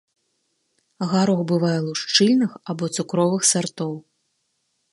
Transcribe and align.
Гарох 1.11 1.41
бывае 1.51 1.75
лушчыльных 1.89 2.51
або 2.73 2.85
цукровых 2.97 3.41
сартоў. 3.51 3.93